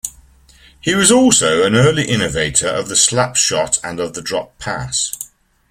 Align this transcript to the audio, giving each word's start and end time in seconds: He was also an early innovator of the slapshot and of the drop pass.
He 0.79 0.95
was 0.95 1.11
also 1.11 1.61
an 1.61 1.75
early 1.75 2.09
innovator 2.09 2.67
of 2.67 2.89
the 2.89 2.95
slapshot 2.95 3.77
and 3.83 3.99
of 3.99 4.13
the 4.15 4.21
drop 4.23 4.57
pass. 4.57 5.15